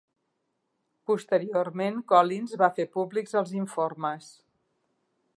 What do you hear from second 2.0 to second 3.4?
Collins va fer públics